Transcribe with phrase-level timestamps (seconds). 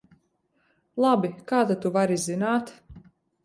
[1.05, 2.77] Labi, kā tad tu vari zināt?